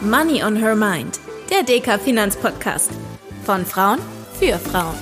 Money 0.00 0.44
on 0.44 0.54
Her 0.54 0.76
Mind, 0.76 1.18
der 1.50 1.64
DK 1.64 1.98
Finanzpodcast. 1.98 2.92
Von 3.42 3.66
Frauen 3.66 3.98
für 4.38 4.56
Frauen. 4.56 4.94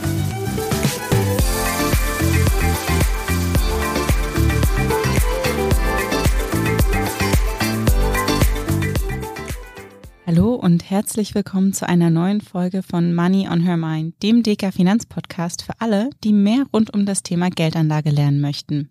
Hallo 10.27 10.55
und 10.55 10.89
herzlich 10.89 11.35
willkommen 11.35 11.75
zu 11.75 11.87
einer 11.87 12.09
neuen 12.09 12.41
Folge 12.41 12.83
von 12.83 13.15
Money 13.15 13.49
on 13.51 13.61
Her 13.61 13.77
Mind, 13.77 14.15
dem 14.23 14.43
DK 14.43 14.73
Finanzpodcast 14.73 15.63
für 15.63 15.79
alle, 15.79 16.09
die 16.25 16.33
mehr 16.33 16.65
rund 16.73 16.95
um 16.95 17.05
das 17.05 17.23
Thema 17.23 17.51
Geldanlage 17.51 18.09
lernen 18.09 18.41
möchten. 18.41 18.89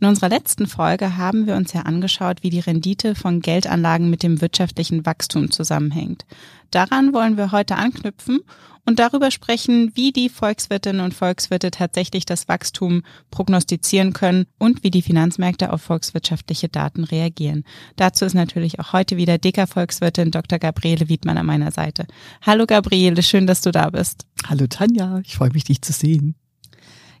In 0.00 0.06
unserer 0.06 0.28
letzten 0.28 0.66
Folge 0.66 1.16
haben 1.16 1.46
wir 1.46 1.56
uns 1.56 1.72
ja 1.72 1.82
angeschaut, 1.82 2.42
wie 2.42 2.50
die 2.50 2.60
Rendite 2.60 3.14
von 3.14 3.40
Geldanlagen 3.40 4.10
mit 4.10 4.22
dem 4.22 4.40
wirtschaftlichen 4.40 5.04
Wachstum 5.06 5.50
zusammenhängt. 5.50 6.24
Daran 6.70 7.12
wollen 7.12 7.36
wir 7.36 7.52
heute 7.52 7.76
anknüpfen 7.76 8.40
und 8.88 8.98
darüber 8.98 9.30
sprechen, 9.30 9.92
wie 9.94 10.12
die 10.12 10.30
Volkswirtinnen 10.30 11.02
und 11.02 11.12
Volkswirte 11.12 11.70
tatsächlich 11.70 12.24
das 12.24 12.48
Wachstum 12.48 13.02
prognostizieren 13.30 14.14
können 14.14 14.46
und 14.58 14.82
wie 14.82 14.90
die 14.90 15.02
Finanzmärkte 15.02 15.72
auf 15.74 15.82
volkswirtschaftliche 15.82 16.70
Daten 16.70 17.04
reagieren. 17.04 17.64
Dazu 17.96 18.24
ist 18.24 18.34
natürlich 18.34 18.80
auch 18.80 18.94
heute 18.94 19.18
wieder 19.18 19.36
dicker 19.36 19.66
Volkswirtin 19.66 20.30
Dr. 20.30 20.58
Gabriele 20.58 21.10
Wiedmann 21.10 21.36
an 21.36 21.44
meiner 21.44 21.70
Seite. 21.70 22.06
Hallo 22.40 22.64
Gabriele, 22.66 23.22
schön, 23.22 23.46
dass 23.46 23.60
du 23.60 23.72
da 23.72 23.90
bist. 23.90 24.24
Hallo 24.46 24.66
Tanja, 24.66 25.20
ich 25.22 25.36
freue 25.36 25.50
mich, 25.50 25.64
dich 25.64 25.82
zu 25.82 25.92
sehen. 25.92 26.34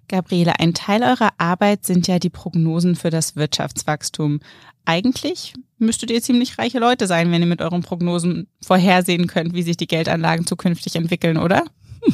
Gabriele, 0.08 0.58
ein 0.58 0.74
Teil 0.74 1.02
eurer 1.02 1.30
Arbeit 1.38 1.84
sind 1.84 2.08
ja 2.08 2.18
die 2.18 2.30
Prognosen 2.30 2.96
für 2.96 3.10
das 3.10 3.36
Wirtschaftswachstum. 3.36 4.40
Eigentlich 4.84 5.54
müsstet 5.78 6.10
ihr 6.10 6.22
ziemlich 6.22 6.58
reiche 6.58 6.78
Leute 6.78 7.06
sein, 7.06 7.30
wenn 7.30 7.42
ihr 7.42 7.46
mit 7.46 7.62
euren 7.62 7.82
Prognosen 7.82 8.48
vorhersehen 8.62 9.26
könnt, 9.26 9.54
wie 9.54 9.62
sich 9.62 9.76
die 9.76 9.86
Geldanlagen 9.86 10.46
zukünftig 10.46 10.96
entwickeln, 10.96 11.36
oder? 11.36 11.64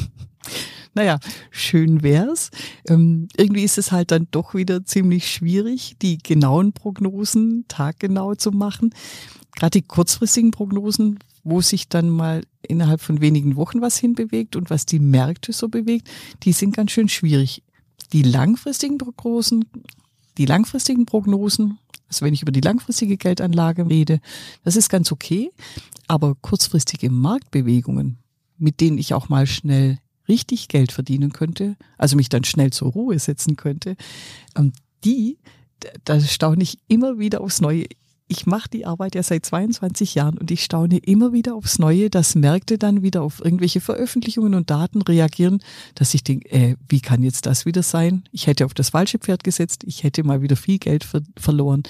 Naja, 0.97 1.19
schön 1.51 2.03
wär's. 2.03 2.51
Ähm, 2.87 3.27
irgendwie 3.35 3.65
ist 3.65 3.77
es 3.77 3.91
halt 3.91 4.11
dann 4.11 4.29
doch 4.31 4.55
wieder 4.55 4.85
ziemlich 4.85 5.29
schwierig, 5.29 5.97
die 6.01 6.17
genauen 6.19 6.71
Prognosen 6.71 7.65
taggenau 7.67 8.35
zu 8.35 8.51
machen. 8.51 8.95
Gerade 9.57 9.81
die 9.81 9.85
kurzfristigen 9.85 10.51
Prognosen, 10.51 11.19
wo 11.43 11.59
sich 11.59 11.89
dann 11.89 12.09
mal 12.09 12.43
innerhalb 12.61 13.01
von 13.01 13.19
wenigen 13.19 13.57
Wochen 13.57 13.81
was 13.81 13.97
hinbewegt 13.97 14.55
und 14.55 14.69
was 14.69 14.85
die 14.85 14.99
Märkte 14.99 15.51
so 15.51 15.67
bewegt, 15.67 16.09
die 16.43 16.53
sind 16.53 16.73
ganz 16.73 16.91
schön 16.91 17.09
schwierig 17.09 17.61
die 18.13 18.23
langfristigen 18.23 18.97
Prognosen, 18.97 19.65
die 20.37 20.45
langfristigen 20.45 21.05
Prognosen, 21.05 21.79
also 22.07 22.25
wenn 22.25 22.33
ich 22.33 22.41
über 22.41 22.51
die 22.51 22.61
langfristige 22.61 23.17
Geldanlage 23.17 23.89
rede, 23.89 24.19
das 24.63 24.75
ist 24.75 24.89
ganz 24.89 25.11
okay, 25.11 25.51
aber 26.07 26.35
kurzfristige 26.35 27.09
Marktbewegungen, 27.09 28.17
mit 28.57 28.81
denen 28.81 28.97
ich 28.97 29.13
auch 29.13 29.29
mal 29.29 29.47
schnell 29.47 29.99
richtig 30.27 30.67
Geld 30.67 30.91
verdienen 30.91 31.33
könnte, 31.33 31.75
also 31.97 32.15
mich 32.15 32.29
dann 32.29 32.43
schnell 32.43 32.71
zur 32.71 32.91
Ruhe 32.91 33.19
setzen 33.19 33.55
könnte, 33.55 33.95
ähm, 34.55 34.73
die, 35.03 35.37
da 36.03 36.19
staune 36.19 36.63
ich 36.63 36.79
immer 36.87 37.19
wieder 37.19 37.41
aufs 37.41 37.61
Neue 37.61 37.85
ich 38.27 38.47
mache 38.47 38.69
die 38.69 38.85
Arbeit 38.85 39.15
ja 39.15 39.21
seit 39.21 39.45
22 39.45 40.15
Jahren 40.15 40.37
und 40.37 40.49
ich 40.49 40.63
staune 40.63 40.97
immer 40.97 41.31
wieder 41.31 41.55
aufs 41.55 41.77
Neue, 41.77 42.09
dass 42.09 42.35
Märkte 42.35 42.77
dann 42.77 43.03
wieder 43.03 43.21
auf 43.21 43.43
irgendwelche 43.43 43.81
Veröffentlichungen 43.81 44.55
und 44.55 44.69
Daten 44.69 45.01
reagieren, 45.03 45.61
dass 45.93 46.13
ich 46.13 46.23
denke, 46.23 46.49
äh, 46.51 46.75
wie 46.89 47.01
kann 47.01 47.21
jetzt 47.21 47.45
das 47.45 47.65
wieder 47.65 47.83
sein? 47.83 48.23
Ich 48.31 48.47
hätte 48.47 48.65
auf 48.65 48.73
das 48.73 48.89
falsche 48.89 49.19
Pferd 49.19 49.43
gesetzt, 49.43 49.83
ich 49.85 50.03
hätte 50.03 50.23
mal 50.23 50.41
wieder 50.41 50.55
viel 50.55 50.79
Geld 50.79 51.03
ver 51.03 51.21
verloren. 51.37 51.83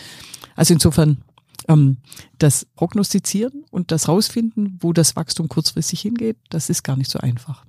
Also 0.55 0.73
insofern 0.73 1.23
ähm, 1.69 1.97
das 2.38 2.66
Prognostizieren 2.75 3.64
und 3.72 3.92
das 3.92 4.09
Rausfinden, 4.09 4.77
wo 4.81 4.92
das 4.92 5.16
Wachstum 5.16 5.47
kurzfristig 5.47 6.02
hingeht, 6.02 6.38
das 6.49 6.70
ist 6.70 6.83
gar 6.83 6.97
nicht 6.97 7.11
so 7.11 7.20
einfach. 7.20 7.66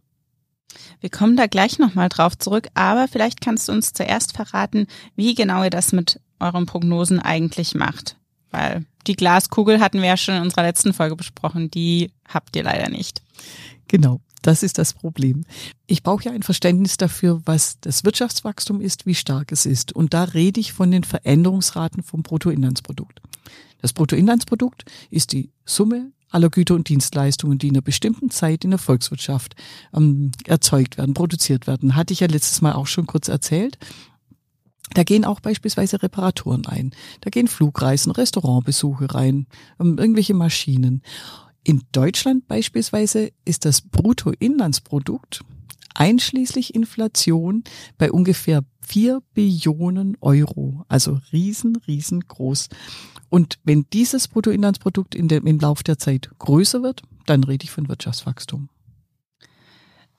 Wir 1.01 1.11
kommen 1.11 1.37
da 1.37 1.47
gleich 1.47 1.79
nochmal 1.79 2.09
drauf 2.09 2.37
zurück, 2.37 2.69
aber 2.75 3.07
vielleicht 3.07 3.41
kannst 3.41 3.69
du 3.69 3.73
uns 3.73 3.93
zuerst 3.93 4.35
verraten, 4.35 4.87
wie 5.15 5.35
genau 5.35 5.63
ihr 5.63 5.71
das 5.71 5.93
mit 5.93 6.21
euren 6.41 6.67
Prognosen 6.67 7.21
eigentlich 7.21 7.75
macht. 7.75 8.17
Weil 8.57 8.87
die 9.07 9.17
Glaskugel 9.17 9.81
hatten 9.81 10.01
wir 10.01 10.09
ja 10.09 10.17
schon 10.17 10.37
in 10.37 10.43
unserer 10.43 10.63
letzten 10.63 10.95
Folge 10.95 11.15
besprochen, 11.15 11.71
die 11.71 12.11
habt 12.27 12.57
ihr 12.57 12.63
leider 12.63 12.89
nicht. 12.89 13.23
Genau. 13.87 14.21
Das 14.41 14.63
ist 14.63 14.79
das 14.79 14.95
Problem. 14.95 15.45
Ich 15.87 16.03
brauche 16.03 16.25
ja 16.25 16.33
ein 16.33 16.45
Verständnis 16.45 16.97
dafür, 16.97 17.43
was 17.47 17.81
das 17.81 18.05
Wirtschaftswachstum 18.05 18.81
ist, 18.81 19.05
wie 19.05 19.15
stark 19.15 19.51
es 19.51 19.67
ist. 19.67 19.93
Und 19.93 20.15
da 20.15 20.23
rede 20.25 20.61
ich 20.61 20.73
von 20.73 20.91
den 20.91 21.03
Veränderungsraten 21.03 22.03
vom 22.03 22.23
Bruttoinlandsprodukt. 22.23 23.21
Das 23.83 23.93
Bruttoinlandsprodukt 23.93 24.85
ist 25.11 25.33
die 25.33 25.51
Summe 25.65 26.13
aller 26.31 26.49
Güter 26.49 26.75
und 26.75 26.89
Dienstleistungen, 26.89 27.59
die 27.59 27.69
in 27.69 27.75
einer 27.75 27.83
bestimmten 27.83 28.31
Zeit 28.31 28.65
in 28.65 28.71
der 28.71 28.79
Volkswirtschaft 28.79 29.57
ähm, 29.93 30.31
erzeugt 30.47 30.97
werden, 30.97 31.15
produziert 31.15 31.67
werden. 31.67 31.97
Hatte 31.97 32.13
ich 32.13 32.21
ja 32.21 32.29
letztes 32.29 32.63
Mal 32.63 32.73
auch 32.73 32.87
schon 32.87 33.07
kurz 33.07 33.29
erzählt. 33.29 33.79
Da 34.97 35.05
gehen 35.05 35.27
auch 35.27 35.41
beispielsweise 35.41 36.03
Reparaturen 36.03 36.65
ein. 36.65 36.91
Da 37.21 37.29
gehen 37.29 37.49
Flugreisen, 37.49 38.13
Restaurantbesuche 38.13 39.13
rein, 39.15 39.47
ähm, 39.79 39.99
irgendwelche 39.99 40.33
Maschinen. 40.33 41.03
In 41.65 41.83
Deutschland 41.93 42.49
beispielsweise 42.49 43.31
ist 43.45 43.67
das 43.67 43.83
Bruttoinlandsprodukt 43.83 45.45
einschließlich 45.93 46.75
Inflation 46.75 47.63
bei 47.99 48.11
ungefähr 48.11 48.65
vier 48.81 49.21
Billionen 49.35 50.17
Euro. 50.23 50.87
Also 50.89 51.21
riesen, 51.31 51.77
riesengroß. 51.87 52.71
Und 53.29 53.59
wenn 53.65 53.85
dieses 53.93 54.29
Bruttoinlandsprodukt 54.29 55.15
in 55.15 55.29
dem, 55.29 55.47
im 55.47 55.59
Lauf 55.59 55.83
der 55.83 55.99
Zeit 55.99 56.31
größer 56.39 56.83
wird, 56.83 57.03
dann 57.27 57.45
rede 57.45 57.65
ich 57.65 57.71
von 57.71 57.91
Wirtschaftswachstum. 57.91 58.71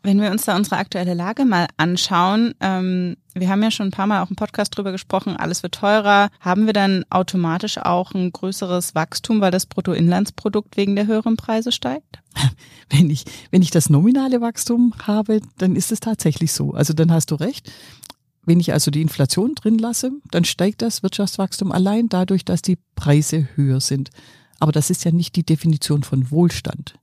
Wenn 0.04 0.22
wir 0.22 0.32
uns 0.32 0.46
da 0.46 0.56
unsere 0.56 0.78
aktuelle 0.78 1.14
Lage 1.14 1.44
mal 1.44 1.68
anschauen, 1.76 2.54
ähm, 2.62 3.18
wir 3.34 3.50
haben 3.50 3.62
ja 3.62 3.72
schon 3.72 3.88
ein 3.88 3.92
paar 3.92 4.08
Mal 4.08 4.24
auch 4.24 4.30
im 4.30 4.36
Podcast 4.36 4.76
drüber 4.76 4.92
gesprochen, 4.92 5.36
alles 5.36 5.64
wird 5.64 5.76
teurer. 5.76 6.30
Haben 6.40 6.66
wir 6.66 6.74
dann 6.74 7.04
automatisch 7.10 7.78
auch 7.78 8.14
ein 8.14 8.32
größeres 8.32 8.96
Wachstum, 8.96 9.42
weil 9.42 9.52
das 9.52 9.66
Bruttoinlandsprodukt 9.66 10.78
wegen 10.78 10.96
der 10.96 11.08
höheren 11.08 11.36
Preise 11.36 11.72
steigt? 11.72 12.20
Wenn 12.90 13.10
ich, 13.10 13.26
wenn 13.52 13.62
ich 13.62 13.72
das 13.72 13.90
nominale 13.90 14.40
Wachstum 14.40 14.94
habe, 15.06 15.42
dann 15.58 15.76
ist 15.76 15.92
es 15.92 16.00
tatsächlich 16.00 16.54
so. 16.54 16.72
Also 16.72 16.94
dann 16.94 17.12
hast 17.12 17.32
du 17.32 17.36
recht. 17.36 17.70
Wenn 18.46 18.62
ich 18.62 18.72
also 18.72 18.92
die 18.92 19.02
Inflation 19.02 19.56
drin 19.56 19.78
lasse, 19.78 20.12
dann 20.32 20.46
steigt 20.46 20.82
das 20.82 21.04
Wirtschaftswachstum 21.04 21.74
allein 21.74 22.08
dadurch, 22.08 22.46
dass 22.46 22.62
die 22.62 22.78
Preise 22.96 23.50
höher 23.56 23.82
sind. 23.82 24.10
Aber 24.60 24.72
das 24.72 24.90
ist 24.90 25.04
ja 25.04 25.12
nicht 25.12 25.36
die 25.36 25.44
Definition 25.44 26.04
von 26.04 26.32
Wohlstand. 26.32 26.94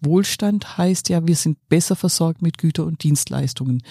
Wohlstand 0.00 0.78
heißt 0.78 1.08
ja, 1.08 1.26
wir 1.26 1.36
sind 1.36 1.58
besser 1.68 1.96
versorgt 1.96 2.42
mit 2.42 2.58
Güter 2.58 2.84
und 2.84 3.02
Dienstleistungen. 3.02 3.82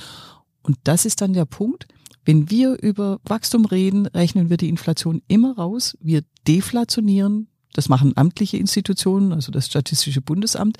Und 0.61 0.77
das 0.83 1.05
ist 1.05 1.21
dann 1.21 1.33
der 1.33 1.45
Punkt. 1.45 1.87
Wenn 2.25 2.49
wir 2.49 2.81
über 2.81 3.19
Wachstum 3.23 3.65
reden, 3.65 4.05
rechnen 4.05 4.49
wir 4.49 4.57
die 4.57 4.69
Inflation 4.69 5.21
immer 5.27 5.55
raus. 5.55 5.97
Wir 5.99 6.23
deflationieren. 6.47 7.47
Das 7.73 7.87
machen 7.87 8.13
amtliche 8.15 8.57
Institutionen, 8.57 9.31
also 9.31 9.51
das 9.51 9.67
Statistische 9.67 10.21
Bundesamt, 10.21 10.77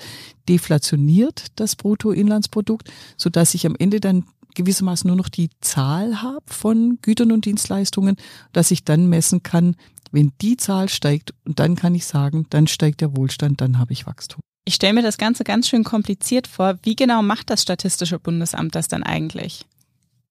deflationiert 0.48 1.46
das 1.56 1.76
Bruttoinlandsprodukt, 1.76 2.90
sodass 3.16 3.54
ich 3.54 3.64
am 3.66 3.76
Ende 3.78 4.00
dann 4.00 4.24
gewissermaßen 4.54 5.06
nur 5.06 5.16
noch 5.16 5.28
die 5.28 5.50
Zahl 5.60 6.22
habe 6.22 6.44
von 6.46 6.98
Gütern 7.00 7.30
und 7.30 7.44
Dienstleistungen, 7.44 8.16
dass 8.52 8.72
ich 8.72 8.84
dann 8.84 9.08
messen 9.08 9.42
kann, 9.42 9.76
wenn 10.10 10.32
die 10.40 10.56
Zahl 10.56 10.88
steigt, 10.88 11.32
und 11.44 11.60
dann 11.60 11.76
kann 11.76 11.94
ich 11.94 12.06
sagen, 12.06 12.46
dann 12.50 12.66
steigt 12.66 13.00
der 13.00 13.16
Wohlstand, 13.16 13.60
dann 13.60 13.78
habe 13.78 13.92
ich 13.92 14.06
Wachstum. 14.06 14.40
Ich 14.64 14.74
stelle 14.74 14.94
mir 14.94 15.02
das 15.02 15.18
Ganze 15.18 15.44
ganz 15.44 15.68
schön 15.68 15.84
kompliziert 15.84 16.46
vor. 16.46 16.78
Wie 16.82 16.96
genau 16.96 17.22
macht 17.22 17.50
das 17.50 17.62
Statistische 17.62 18.18
Bundesamt 18.18 18.74
das 18.74 18.88
dann 18.88 19.02
eigentlich? 19.02 19.64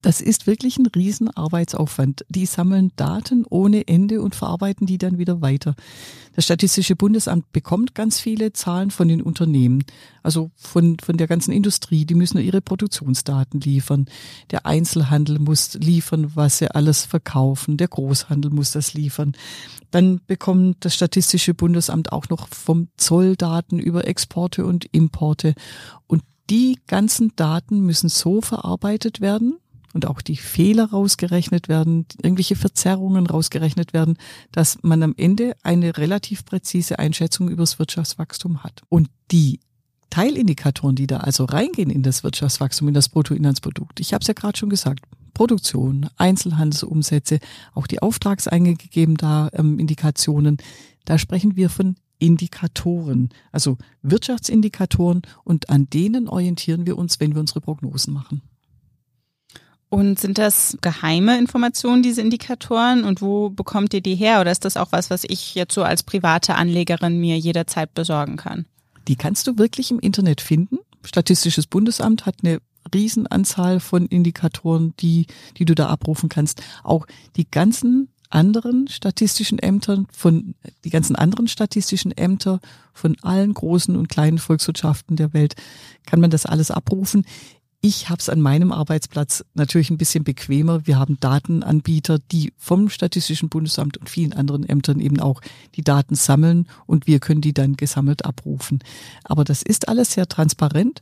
Das 0.02 0.22
ist 0.22 0.46
wirklich 0.46 0.78
ein 0.78 0.86
Riesenarbeitsaufwand. 0.86 2.24
Die 2.30 2.46
sammeln 2.46 2.90
Daten 2.96 3.44
ohne 3.48 3.86
Ende 3.86 4.22
und 4.22 4.34
verarbeiten 4.34 4.86
die 4.86 4.96
dann 4.96 5.18
wieder 5.18 5.42
weiter. 5.42 5.74
Das 6.34 6.46
Statistische 6.46 6.96
Bundesamt 6.96 7.52
bekommt 7.52 7.94
ganz 7.94 8.18
viele 8.18 8.54
Zahlen 8.54 8.90
von 8.90 9.08
den 9.08 9.20
Unternehmen, 9.20 9.84
also 10.22 10.50
von, 10.56 10.96
von 11.02 11.18
der 11.18 11.26
ganzen 11.26 11.52
Industrie. 11.52 12.06
Die 12.06 12.14
müssen 12.14 12.38
ihre 12.38 12.62
Produktionsdaten 12.62 13.60
liefern. 13.60 14.06
Der 14.50 14.64
Einzelhandel 14.64 15.38
muss 15.38 15.74
liefern, 15.74 16.32
was 16.34 16.58
sie 16.58 16.70
alles 16.70 17.04
verkaufen. 17.04 17.76
Der 17.76 17.88
Großhandel 17.88 18.50
muss 18.50 18.72
das 18.72 18.94
liefern. 18.94 19.32
Dann 19.90 20.22
bekommt 20.26 20.82
das 20.86 20.94
Statistische 20.94 21.52
Bundesamt 21.52 22.10
auch 22.10 22.30
noch 22.30 22.48
vom 22.48 22.88
Zoll 22.96 23.36
Daten 23.36 23.78
über 23.78 24.08
Exporte 24.08 24.64
und 24.64 24.86
Importe. 24.92 25.54
Und 26.06 26.22
die 26.48 26.78
ganzen 26.86 27.32
Daten 27.36 27.80
müssen 27.80 28.08
so 28.08 28.40
verarbeitet 28.40 29.20
werden, 29.20 29.58
und 29.92 30.06
auch 30.06 30.20
die 30.20 30.36
Fehler 30.36 30.90
rausgerechnet 30.90 31.68
werden, 31.68 32.06
irgendwelche 32.22 32.56
Verzerrungen 32.56 33.26
rausgerechnet 33.26 33.92
werden, 33.92 34.16
dass 34.52 34.78
man 34.82 35.02
am 35.02 35.14
Ende 35.16 35.56
eine 35.62 35.96
relativ 35.96 36.44
präzise 36.44 36.98
Einschätzung 36.98 37.48
über 37.48 37.62
das 37.62 37.78
Wirtschaftswachstum 37.78 38.62
hat. 38.62 38.82
Und 38.88 39.08
die 39.30 39.60
Teilindikatoren, 40.10 40.96
die 40.96 41.06
da 41.06 41.18
also 41.18 41.44
reingehen 41.44 41.90
in 41.90 42.02
das 42.02 42.24
Wirtschaftswachstum, 42.24 42.88
in 42.88 42.94
das 42.94 43.08
Bruttoinlandsprodukt, 43.08 44.00
ich 44.00 44.12
habe 44.12 44.22
es 44.22 44.28
ja 44.28 44.34
gerade 44.34 44.58
schon 44.58 44.70
gesagt, 44.70 45.04
Produktion, 45.34 46.08
Einzelhandelsumsätze, 46.16 47.38
auch 47.74 47.86
die 47.86 48.02
Auftragseingänge 48.02 48.76
gegeben 48.76 49.16
da 49.16 49.48
ähm, 49.52 49.78
Indikationen, 49.78 50.58
da 51.04 51.18
sprechen 51.18 51.56
wir 51.56 51.70
von 51.70 51.94
Indikatoren, 52.18 53.30
also 53.50 53.78
Wirtschaftsindikatoren 54.02 55.22
und 55.42 55.70
an 55.70 55.88
denen 55.88 56.28
orientieren 56.28 56.84
wir 56.84 56.98
uns, 56.98 57.20
wenn 57.20 57.34
wir 57.34 57.40
unsere 57.40 57.62
Prognosen 57.62 58.12
machen. 58.12 58.42
Und 59.90 60.20
sind 60.20 60.38
das 60.38 60.78
geheime 60.80 61.36
Informationen, 61.36 62.02
diese 62.02 62.22
Indikatoren? 62.22 63.02
Und 63.04 63.20
wo 63.20 63.50
bekommt 63.50 63.92
ihr 63.92 64.00
die 64.00 64.14
her? 64.14 64.40
Oder 64.40 64.52
ist 64.52 64.64
das 64.64 64.76
auch 64.76 64.92
was, 64.92 65.10
was 65.10 65.24
ich 65.24 65.56
jetzt 65.56 65.74
so 65.74 65.82
als 65.82 66.04
private 66.04 66.54
Anlegerin 66.54 67.18
mir 67.18 67.36
jederzeit 67.36 67.92
besorgen 67.92 68.36
kann? 68.36 68.66
Die 69.08 69.16
kannst 69.16 69.48
du 69.48 69.58
wirklich 69.58 69.90
im 69.90 69.98
Internet 69.98 70.40
finden. 70.40 70.78
Statistisches 71.04 71.66
Bundesamt 71.66 72.24
hat 72.24 72.36
eine 72.42 72.60
Riesenanzahl 72.94 73.80
von 73.80 74.06
Indikatoren, 74.06 74.94
die, 75.00 75.26
die 75.56 75.64
du 75.64 75.74
da 75.74 75.88
abrufen 75.88 76.28
kannst. 76.28 76.62
Auch 76.84 77.06
die 77.36 77.50
ganzen 77.50 78.08
anderen 78.30 78.86
statistischen 78.86 79.58
Ämtern, 79.58 80.06
von 80.12 80.54
die 80.84 80.90
ganzen 80.90 81.16
anderen 81.16 81.48
statistischen 81.48 82.12
Ämter 82.12 82.60
von 82.94 83.16
allen 83.22 83.52
großen 83.52 83.96
und 83.96 84.08
kleinen 84.08 84.38
Volkswirtschaften 84.38 85.16
der 85.16 85.32
Welt 85.32 85.56
kann 86.06 86.20
man 86.20 86.30
das 86.30 86.46
alles 86.46 86.70
abrufen. 86.70 87.24
Ich 87.82 88.10
habe 88.10 88.20
es 88.20 88.28
an 88.28 88.42
meinem 88.42 88.72
Arbeitsplatz 88.72 89.42
natürlich 89.54 89.88
ein 89.88 89.96
bisschen 89.96 90.22
bequemer. 90.22 90.86
Wir 90.86 90.98
haben 90.98 91.18
Datenanbieter, 91.18 92.18
die 92.18 92.52
vom 92.58 92.90
Statistischen 92.90 93.48
Bundesamt 93.48 93.96
und 93.96 94.10
vielen 94.10 94.34
anderen 94.34 94.68
Ämtern 94.68 95.00
eben 95.00 95.18
auch 95.18 95.40
die 95.76 95.82
Daten 95.82 96.14
sammeln 96.14 96.68
und 96.86 97.06
wir 97.06 97.20
können 97.20 97.40
die 97.40 97.54
dann 97.54 97.76
gesammelt 97.76 98.26
abrufen. 98.26 98.80
Aber 99.24 99.44
das 99.44 99.62
ist 99.62 99.88
alles 99.88 100.12
sehr 100.12 100.28
transparent. 100.28 101.00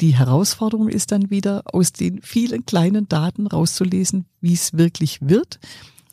Die 0.00 0.16
Herausforderung 0.16 0.88
ist 0.88 1.12
dann 1.12 1.28
wieder, 1.28 1.62
aus 1.66 1.92
den 1.92 2.22
vielen 2.22 2.64
kleinen 2.64 3.08
Daten 3.08 3.46
rauszulesen, 3.46 4.24
wie 4.40 4.54
es 4.54 4.72
wirklich 4.72 5.18
wird 5.20 5.58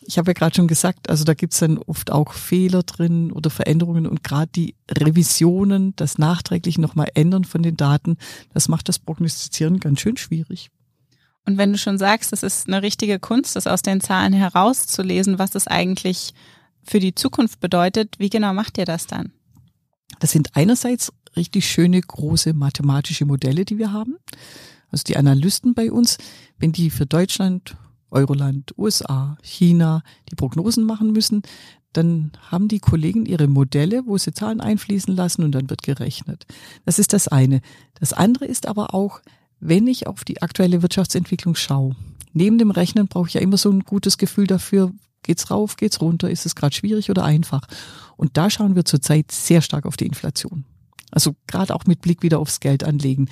ich 0.06 0.18
habe 0.18 0.32
ja 0.32 0.34
gerade 0.34 0.56
schon 0.56 0.68
gesagt, 0.68 1.10
also 1.10 1.24
da 1.24 1.34
gibt's 1.34 1.60
dann 1.60 1.78
oft 1.78 2.12
auch 2.12 2.34
Fehler 2.34 2.84
drin 2.84 3.32
oder 3.32 3.50
Veränderungen 3.50 4.08
und 4.08 4.24
gerade 4.24 4.52
die 4.54 4.76
Revisionen, 4.90 5.96
das 5.96 6.18
nachträglich 6.18 6.78
nochmal 6.78 7.10
ändern 7.14 7.46
von 7.46 7.64
den 7.64 7.78
Daten, 7.78 8.18
das 8.54 8.68
macht 8.68 8.90
das 8.90 9.00
Prognostizieren 9.00 9.80
ganz 9.80 10.00
schön 10.02 10.18
schwierig. 10.18 10.70
Und 11.46 11.58
wenn 11.58 11.74
du 11.74 11.78
schon 11.78 11.98
sagst, 11.98 12.32
das 12.32 12.44
ist 12.44 12.68
eine 12.68 12.82
richtige 12.82 13.20
Kunst, 13.20 13.56
das 13.56 13.68
aus 13.68 13.82
den 13.82 14.00
Zahlen 14.00 14.34
herauszulesen, 14.34 15.40
was 15.40 15.52
das 15.52 15.68
eigentlich 15.68 16.34
für 16.84 17.00
die 17.00 17.16
Zukunft 17.16 17.60
bedeutet, 17.60 18.16
wie 18.20 18.30
genau 18.30 18.54
macht 18.54 18.78
ihr 18.78 18.86
das 18.86 19.08
dann? 19.08 19.34
Das 20.20 20.32
sind 20.32 20.56
einerseits 20.56 21.12
richtig 21.36 21.70
schöne 21.70 22.00
große 22.00 22.54
mathematische 22.54 23.26
Modelle, 23.26 23.66
die 23.66 23.78
wir 23.78 23.92
haben. 23.92 24.18
Also 24.90 25.04
die 25.06 25.18
Analysten 25.18 25.74
bei 25.74 25.92
uns, 25.92 26.18
wenn 26.60 26.72
die 26.72 26.90
für 26.90 27.06
Deutschland 27.06 27.76
Euroland, 28.14 28.74
USA, 28.78 29.38
China 29.42 30.04
die 30.30 30.36
Prognosen 30.36 30.84
machen 30.84 31.12
müssen, 31.12 31.42
dann 31.94 32.32
haben 32.50 32.68
die 32.68 32.80
Kollegen 32.80 33.26
ihre 33.26 33.48
Modelle, 33.48 34.06
wo 34.06 34.18
sie 34.18 34.34
Zahlen 34.34 34.62
einfließen 34.62 35.16
lassen 35.16 35.44
und 35.44 35.52
dann 35.52 35.70
wird 35.70 35.84
gerechnet. 35.84 36.46
Das 36.86 37.00
ist 37.00 37.14
das 37.14 37.28
eine. 37.28 37.62
Das 38.00 38.14
andere 38.14 38.46
ist 38.46 38.68
aber 38.68 38.94
auch, 38.94 39.22
wenn 39.60 39.88
ich 39.88 40.08
auf 40.08 40.24
die 40.24 40.42
aktuelle 40.42 40.82
Wirtschaftsentwicklung 40.82 41.56
schaue. 41.56 41.96
Neben 42.34 42.58
dem 42.58 42.72
Rechnen 42.72 43.08
brauche 43.08 43.28
ich 43.28 43.36
ja 43.36 43.42
immer 43.42 43.58
so 43.58 43.70
ein 43.70 43.82
gutes 43.82 44.18
Gefühl 44.18 44.48
dafür, 44.48 44.92
geht's 45.22 45.52
rauf, 45.52 45.78
geht's 45.78 46.02
runter, 46.02 46.30
ist 46.30 46.46
es 46.46 46.56
gerade 46.56 46.76
schwierig 46.76 47.10
oder 47.12 47.24
einfach. 47.24 47.68
Und 48.18 48.38
da 48.38 48.50
schauen 48.50 48.76
wir 48.76 48.86
zurzeit 48.86 49.32
sehr 49.32 49.62
stark 49.62 49.86
auf 49.86 49.98
die 49.98 50.08
Inflation. 50.08 50.66
Also 51.14 51.36
gerade 51.48 51.76
auch 51.76 51.86
mit 51.86 52.02
Blick 52.02 52.24
wieder 52.24 52.40
aufs 52.40 52.60
Geld 52.60 52.84
anlegen. 52.84 53.30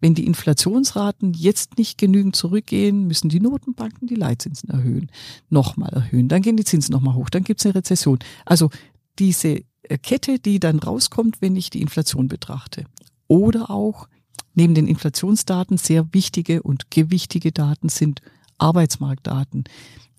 Wenn 0.00 0.14
die 0.14 0.26
Inflationsraten 0.26 1.32
jetzt 1.32 1.78
nicht 1.78 1.96
genügend 1.96 2.36
zurückgehen, 2.36 3.06
müssen 3.06 3.28
die 3.28 3.40
Notenbanken 3.40 4.06
die 4.06 4.16
Leitzinsen 4.16 4.68
erhöhen, 4.68 5.10
nochmal 5.48 5.90
erhöhen. 5.90 6.28
Dann 6.28 6.42
gehen 6.42 6.56
die 6.56 6.64
Zinsen 6.64 6.92
nochmal 6.92 7.14
hoch, 7.14 7.30
dann 7.30 7.44
gibt 7.44 7.60
es 7.60 7.66
eine 7.66 7.76
Rezession. 7.76 8.18
Also 8.44 8.70
diese 9.18 9.62
Kette, 10.02 10.38
die 10.38 10.60
dann 10.60 10.78
rauskommt, 10.78 11.40
wenn 11.40 11.56
ich 11.56 11.70
die 11.70 11.82
Inflation 11.82 12.28
betrachte. 12.28 12.84
Oder 13.28 13.70
auch 13.70 14.08
neben 14.54 14.74
den 14.74 14.86
Inflationsdaten 14.86 15.78
sehr 15.78 16.12
wichtige 16.12 16.62
und 16.62 16.90
gewichtige 16.90 17.52
Daten 17.52 17.88
sind 17.88 18.20
Arbeitsmarktdaten. 18.58 19.64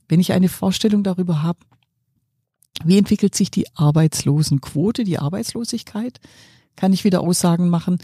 Wenn 0.07 0.19
ich 0.19 0.33
eine 0.33 0.49
Vorstellung 0.49 1.03
darüber 1.03 1.43
habe, 1.43 1.59
wie 2.83 2.97
entwickelt 2.97 3.35
sich 3.35 3.51
die 3.51 3.67
Arbeitslosenquote, 3.75 5.03
die 5.03 5.19
Arbeitslosigkeit, 5.19 6.19
kann 6.75 6.93
ich 6.93 7.03
wieder 7.03 7.21
Aussagen 7.21 7.69
machen, 7.69 7.97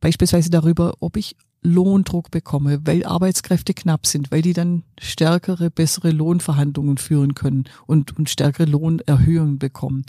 beispielsweise 0.00 0.50
darüber, 0.50 0.94
ob 1.00 1.16
ich 1.16 1.36
Lohndruck 1.62 2.30
bekomme, 2.30 2.80
weil 2.84 3.04
Arbeitskräfte 3.04 3.74
knapp 3.74 4.06
sind, 4.06 4.30
weil 4.30 4.42
die 4.42 4.52
dann 4.52 4.84
stärkere, 5.00 5.70
bessere 5.70 6.10
Lohnverhandlungen 6.10 6.96
führen 6.96 7.34
können 7.34 7.64
und, 7.86 8.16
und 8.16 8.30
stärkere 8.30 8.66
Lohnerhöhungen 8.66 9.58
bekommen. 9.58 10.04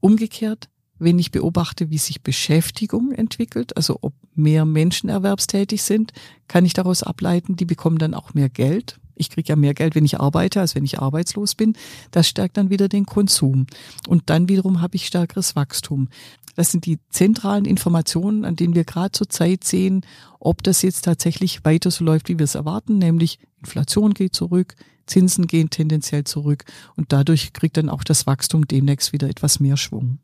Umgekehrt, 0.00 0.68
wenn 1.00 1.18
ich 1.18 1.32
beobachte, 1.32 1.90
wie 1.90 1.98
sich 1.98 2.22
Beschäftigung 2.22 3.12
entwickelt, 3.12 3.76
also 3.76 3.98
ob 4.02 4.14
mehr 4.34 4.64
Menschen 4.64 5.08
erwerbstätig 5.08 5.82
sind, 5.82 6.12
kann 6.46 6.64
ich 6.64 6.74
daraus 6.74 7.02
ableiten, 7.02 7.56
die 7.56 7.64
bekommen 7.64 7.98
dann 7.98 8.14
auch 8.14 8.34
mehr 8.34 8.48
Geld, 8.48 9.00
ich 9.18 9.30
kriege 9.30 9.48
ja 9.48 9.56
mehr 9.56 9.74
Geld, 9.74 9.94
wenn 9.94 10.04
ich 10.04 10.20
arbeite, 10.20 10.60
als 10.60 10.74
wenn 10.74 10.84
ich 10.84 10.98
arbeitslos 10.98 11.54
bin. 11.54 11.74
Das 12.10 12.28
stärkt 12.28 12.56
dann 12.56 12.70
wieder 12.70 12.88
den 12.88 13.06
Konsum. 13.06 13.66
Und 14.06 14.30
dann 14.30 14.48
wiederum 14.48 14.80
habe 14.80 14.96
ich 14.96 15.06
stärkeres 15.06 15.56
Wachstum. 15.56 16.08
Das 16.56 16.72
sind 16.72 16.86
die 16.86 16.98
zentralen 17.10 17.64
Informationen, 17.64 18.44
an 18.44 18.56
denen 18.56 18.74
wir 18.74 18.84
gerade 18.84 19.12
zur 19.12 19.28
Zeit 19.28 19.62
sehen, 19.62 20.04
ob 20.40 20.62
das 20.62 20.82
jetzt 20.82 21.04
tatsächlich 21.04 21.64
weiter 21.64 21.90
so 21.90 22.04
läuft, 22.04 22.28
wie 22.28 22.38
wir 22.38 22.44
es 22.44 22.56
erwarten, 22.56 22.98
nämlich 22.98 23.38
Inflation 23.60 24.12
geht 24.12 24.34
zurück, 24.34 24.74
Zinsen 25.06 25.46
gehen 25.46 25.70
tendenziell 25.70 26.24
zurück 26.24 26.64
und 26.96 27.12
dadurch 27.12 27.52
kriegt 27.52 27.76
dann 27.76 27.88
auch 27.88 28.04
das 28.04 28.26
Wachstum 28.26 28.66
demnächst 28.66 29.12
wieder 29.12 29.28
etwas 29.28 29.60
mehr 29.60 29.76
Schwung. 29.76 30.18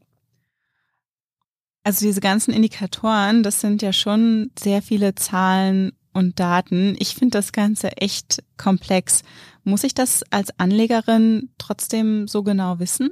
Also 1.85 2.07
diese 2.07 2.21
ganzen 2.21 2.53
Indikatoren, 2.53 3.43
das 3.43 3.61
sind 3.61 3.83
ja 3.83 3.93
schon 3.93 4.51
sehr 4.59 4.81
viele 4.83 5.15
Zahlen 5.15 5.93
und 6.15 6.41
Daten. 6.41 6.97
Ich 6.99 7.15
finde 7.15 7.39
das 7.39 7.53
Ganze 7.53 7.97
echt 7.99 8.43
komplex. 8.57 9.23
Muss 9.65 9.85
ich 9.85 9.95
das 9.95 10.25
als 10.31 10.59
Anlegerin 10.59 11.51
trotzdem 11.59 12.27
so 12.29 12.43
genau 12.43 12.79
wissen? 12.79 13.11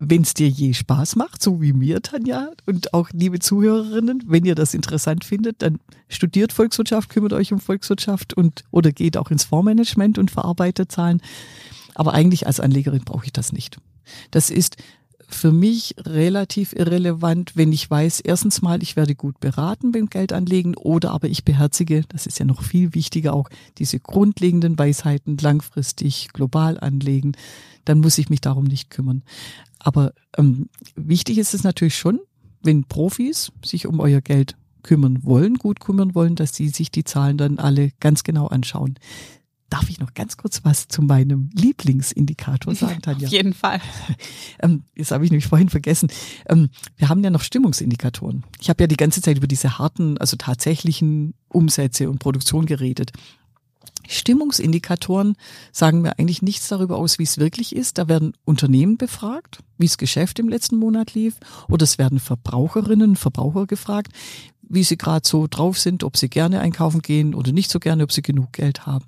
Wenn 0.00 0.22
es 0.22 0.32
dir 0.32 0.48
je 0.48 0.74
Spaß 0.74 1.16
macht, 1.16 1.42
so 1.42 1.60
wie 1.60 1.72
mir, 1.72 2.00
Tanja, 2.00 2.50
und 2.66 2.94
auch 2.94 3.10
liebe 3.12 3.40
Zuhörerinnen, 3.40 4.22
wenn 4.26 4.44
ihr 4.44 4.54
das 4.54 4.74
interessant 4.74 5.24
findet, 5.24 5.60
dann 5.60 5.80
studiert 6.08 6.52
Volkswirtschaft, 6.52 7.08
kümmert 7.10 7.32
euch 7.32 7.52
um 7.52 7.58
Volkswirtschaft 7.58 8.32
und 8.32 8.64
oder 8.70 8.92
geht 8.92 9.16
auch 9.16 9.32
ins 9.32 9.44
Fondsmanagement 9.44 10.18
und 10.18 10.30
verarbeitet 10.30 10.92
Zahlen. 10.92 11.20
Aber 11.96 12.14
eigentlich 12.14 12.46
als 12.46 12.60
Anlegerin 12.60 13.02
brauche 13.04 13.26
ich 13.26 13.32
das 13.32 13.52
nicht. 13.52 13.78
Das 14.30 14.50
ist 14.50 14.76
für 15.30 15.52
mich 15.52 15.94
relativ 15.98 16.72
irrelevant, 16.72 17.52
wenn 17.54 17.70
ich 17.70 17.88
weiß, 17.88 18.20
erstens 18.20 18.62
mal, 18.62 18.82
ich 18.82 18.96
werde 18.96 19.14
gut 19.14 19.40
beraten 19.40 19.92
beim 19.92 20.06
Geldanlegen 20.06 20.74
oder 20.74 21.10
aber 21.10 21.28
ich 21.28 21.44
beherzige, 21.44 22.02
das 22.08 22.26
ist 22.26 22.38
ja 22.38 22.46
noch 22.46 22.62
viel 22.62 22.94
wichtiger 22.94 23.34
auch, 23.34 23.50
diese 23.76 24.00
grundlegenden 24.00 24.78
Weisheiten 24.78 25.36
langfristig 25.36 26.28
global 26.32 26.80
anlegen, 26.80 27.32
dann 27.84 28.00
muss 28.00 28.16
ich 28.16 28.30
mich 28.30 28.40
darum 28.40 28.64
nicht 28.64 28.90
kümmern. 28.90 29.22
Aber 29.78 30.14
ähm, 30.36 30.70
wichtig 30.96 31.36
ist 31.38 31.52
es 31.52 31.62
natürlich 31.62 31.96
schon, 31.96 32.20
wenn 32.62 32.84
Profis 32.84 33.52
sich 33.64 33.86
um 33.86 34.00
euer 34.00 34.22
Geld 34.22 34.56
kümmern 34.82 35.24
wollen, 35.24 35.54
gut 35.56 35.80
kümmern 35.80 36.14
wollen, 36.14 36.36
dass 36.36 36.54
sie 36.54 36.68
sich 36.68 36.90
die 36.90 37.04
Zahlen 37.04 37.36
dann 37.36 37.58
alle 37.58 37.92
ganz 38.00 38.24
genau 38.24 38.46
anschauen. 38.46 38.98
Darf 39.70 39.90
ich 39.90 40.00
noch 40.00 40.14
ganz 40.14 40.36
kurz 40.36 40.64
was 40.64 40.88
zu 40.88 41.02
meinem 41.02 41.50
Lieblingsindikator 41.54 42.74
sagen, 42.76 43.02
Tanja? 43.02 43.26
Auf 43.26 43.32
jeden 43.32 43.54
Fall. 43.54 43.80
Ähm, 44.60 44.82
das 44.96 45.12
habe 45.12 45.24
ich 45.24 45.30
nämlich 45.30 45.46
vorhin 45.46 45.68
vergessen. 45.68 46.10
Ähm, 46.48 46.70
wir 46.96 47.08
haben 47.08 47.22
ja 47.22 47.30
noch 47.30 47.42
Stimmungsindikatoren. 47.42 48.42
Ich 48.60 48.68
habe 48.68 48.82
ja 48.82 48.86
die 48.88 48.96
ganze 48.96 49.22
Zeit 49.22 49.36
über 49.36 49.46
diese 49.46 49.78
harten, 49.78 50.18
also 50.18 50.36
tatsächlichen 50.36 51.34
Umsätze 51.48 52.10
und 52.10 52.18
Produktion 52.18 52.66
geredet. 52.66 53.12
Stimmungsindikatoren 54.08 55.36
sagen 55.70 56.00
mir 56.00 56.18
eigentlich 56.18 56.42
nichts 56.42 56.68
darüber 56.68 56.96
aus, 56.96 57.18
wie 57.18 57.24
es 57.24 57.38
wirklich 57.38 57.76
ist. 57.76 57.98
Da 57.98 58.08
werden 58.08 58.32
Unternehmen 58.44 58.96
befragt, 58.96 59.60
wie 59.76 59.86
das 59.86 59.98
Geschäft 59.98 60.38
im 60.38 60.48
letzten 60.48 60.76
Monat 60.76 61.14
lief, 61.14 61.36
oder 61.68 61.84
es 61.84 61.98
werden 61.98 62.18
Verbraucherinnen 62.18 63.10
und 63.10 63.18
Verbraucher 63.18 63.66
gefragt, 63.66 64.12
wie 64.62 64.82
sie 64.82 64.96
gerade 64.96 65.26
so 65.26 65.46
drauf 65.48 65.78
sind, 65.78 66.04
ob 66.04 66.16
sie 66.16 66.28
gerne 66.28 66.60
einkaufen 66.60 67.02
gehen 67.02 67.34
oder 67.34 67.52
nicht 67.52 67.70
so 67.70 67.78
gerne, 67.78 68.02
ob 68.02 68.12
sie 68.12 68.22
genug 68.22 68.52
Geld 68.52 68.86
haben. 68.86 69.04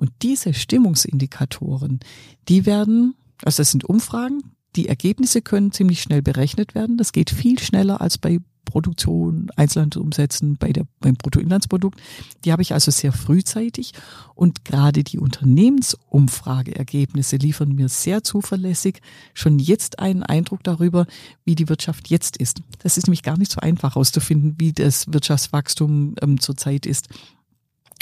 Und 0.00 0.10
diese 0.22 0.54
Stimmungsindikatoren, 0.54 2.00
die 2.48 2.64
werden, 2.64 3.16
also 3.44 3.58
das 3.58 3.70
sind 3.70 3.84
Umfragen, 3.84 4.40
die 4.74 4.88
Ergebnisse 4.88 5.42
können 5.42 5.72
ziemlich 5.72 6.00
schnell 6.00 6.22
berechnet 6.22 6.74
werden. 6.74 6.96
Das 6.96 7.12
geht 7.12 7.28
viel 7.28 7.58
schneller 7.58 8.00
als 8.00 8.16
bei 8.16 8.38
Produktion, 8.64 9.50
Einzelhandelsumsätzen, 9.56 10.56
bei 10.56 10.72
der, 10.72 10.86
beim 11.00 11.16
Bruttoinlandsprodukt. 11.16 12.00
Die 12.44 12.52
habe 12.52 12.62
ich 12.62 12.72
also 12.72 12.90
sehr 12.90 13.12
frühzeitig 13.12 13.92
und 14.34 14.64
gerade 14.64 15.04
die 15.04 15.18
Unternehmensumfrageergebnisse 15.18 17.36
liefern 17.36 17.74
mir 17.74 17.90
sehr 17.90 18.24
zuverlässig 18.24 19.02
schon 19.34 19.58
jetzt 19.58 19.98
einen 19.98 20.22
Eindruck 20.22 20.64
darüber, 20.64 21.04
wie 21.44 21.56
die 21.56 21.68
Wirtschaft 21.68 22.08
jetzt 22.08 22.38
ist. 22.38 22.62
Das 22.78 22.96
ist 22.96 23.06
nämlich 23.06 23.22
gar 23.22 23.36
nicht 23.36 23.52
so 23.52 23.60
einfach 23.60 23.96
herauszufinden, 23.96 24.54
wie 24.58 24.72
das 24.72 25.12
Wirtschaftswachstum 25.12 26.14
ähm, 26.22 26.40
zurzeit 26.40 26.86
ist. 26.86 27.10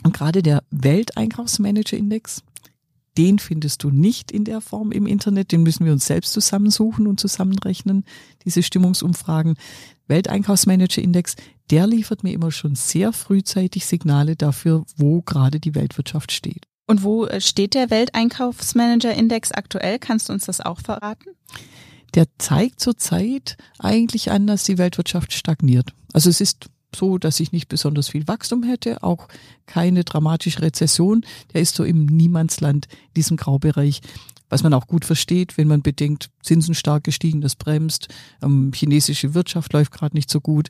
Und 0.05 0.15
gerade 0.15 0.43
der 0.43 0.63
Welteinkaufsmanager-Index, 0.71 2.43
den 3.17 3.39
findest 3.39 3.83
du 3.83 3.91
nicht 3.91 4.31
in 4.31 4.45
der 4.45 4.61
Form 4.61 4.93
im 4.93 5.07
Internet, 5.07 5.51
den 5.51 5.65
müssen 5.65 5.85
wir 5.85 5.93
uns 5.93 6.07
selbst 6.07 6.33
zusammensuchen 6.33 7.07
und 7.09 7.19
zusammenrechnen, 7.19 8.05
diese 8.45 8.63
Stimmungsumfragen. 8.63 9.57
Welteinkaufsmanager-Index, 10.07 11.35
der 11.71 11.87
liefert 11.87 12.23
mir 12.23 12.33
immer 12.33 12.53
schon 12.53 12.77
sehr 12.77 13.13
frühzeitig 13.13 13.87
Signale 13.87 14.37
dafür, 14.37 14.85
wo 14.97 15.21
gerade 15.23 15.61
die 15.61 15.75
Weltwirtschaft 15.75 16.33
steht. 16.33 16.67
Und 16.87 17.03
wo 17.03 17.27
äh, 17.27 17.41
steht 17.41 17.75
der 17.75 17.91
Welteinkaufsmanager-Index 17.91 19.53
aktuell? 19.53 19.99
Kannst 19.99 20.29
du 20.29 20.33
uns 20.33 20.47
das 20.47 20.61
auch 20.61 20.81
verraten? 20.81 21.31
Der 22.15 22.27
zeigt 22.39 22.81
zurzeit 22.81 23.59
eigentlich 23.79 24.31
an, 24.31 24.47
dass 24.47 24.65
die 24.65 24.79
Weltwirtschaft 24.79 25.35
stagniert. 25.35 25.93
Also 26.15 26.31
es 26.31 26.41
ist 26.41 26.71
so, 26.95 27.19
dass 27.19 27.41
ich 27.41 27.53
nicht 27.53 27.69
besonders 27.69 28.09
viel 28.09 28.27
Wachstum 28.29 28.63
hätte, 28.63 29.03
auch 29.03 29.29
keine 29.67 30.05
dramatische 30.05 30.63
Rezession. 30.63 31.25
Der 31.53 31.61
ist 31.61 31.75
so 31.75 31.85
im 31.85 32.07
Niemandsland, 32.07 32.87
in 32.87 33.15
diesem 33.17 33.37
Graubereich, 33.37 34.01
was 34.49 34.63
man 34.63 34.75
auch 34.75 34.87
gut 34.87 35.05
versteht, 35.05 35.59
wenn 35.59 35.69
man 35.69 35.83
bedenkt, 35.83 36.31
Zinsen 36.43 36.75
stark 36.75 37.05
gestiegen, 37.05 37.41
das 37.41 37.57
bremst, 37.57 38.09
ähm, 38.43 38.73
chinesische 38.75 39.35
Wirtschaft 39.35 39.73
läuft 39.73 39.93
gerade 39.93 40.17
nicht 40.17 40.31
so 40.31 40.41
gut. 40.41 40.69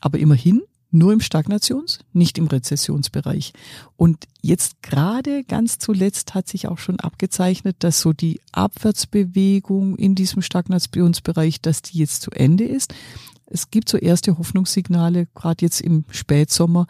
Aber 0.00 0.18
immerhin 0.18 0.62
nur 0.92 1.12
im 1.12 1.20
Stagnations-, 1.20 2.00
nicht 2.12 2.38
im 2.38 2.46
Rezessionsbereich. 2.46 3.52
Und 3.96 4.26
jetzt 4.42 4.82
gerade 4.82 5.42
ganz 5.42 5.78
zuletzt 5.78 6.34
hat 6.34 6.48
sich 6.48 6.68
auch 6.68 6.78
schon 6.78 7.00
abgezeichnet, 7.00 7.76
dass 7.80 8.00
so 8.00 8.12
die 8.12 8.40
Abwärtsbewegung 8.52 9.96
in 9.96 10.14
diesem 10.14 10.42
Stagnationsbereich, 10.42 11.60
dass 11.60 11.82
die 11.82 11.98
jetzt 11.98 12.22
zu 12.22 12.30
Ende 12.30 12.64
ist. 12.64 12.94
Es 13.52 13.70
gibt 13.70 13.88
so 13.90 13.98
erste 13.98 14.38
Hoffnungssignale, 14.38 15.26
gerade 15.34 15.62
jetzt 15.62 15.82
im 15.82 16.04
Spätsommer, 16.10 16.86